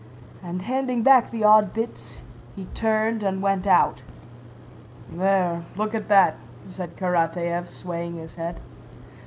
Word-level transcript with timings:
And 0.41 0.63
handing 0.63 1.03
back 1.03 1.29
the 1.29 1.43
odd 1.43 1.73
bits 1.75 2.23
he 2.55 2.65
turned 2.73 3.21
and 3.21 3.39
went 3.39 3.67
out. 3.67 4.01
"There, 5.11 5.61
look 5.75 5.93
at 5.93 6.07
that," 6.07 6.37
said 6.69 6.97
Karatáev, 6.97 7.69
swaying 7.69 8.15
his 8.15 8.33
head. 8.33 8.59